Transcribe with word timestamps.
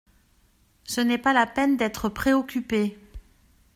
Ce 0.85 0.99
n’est 0.99 1.19
pas 1.19 1.31
la 1.31 1.45
peine 1.45 1.77
d’être 1.77 2.09
préoccupé. 2.09 2.97